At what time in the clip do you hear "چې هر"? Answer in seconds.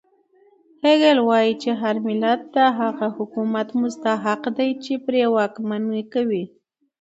1.61-1.95